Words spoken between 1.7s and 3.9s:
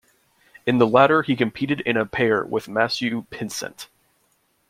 in a pair with Matthew Pinsent.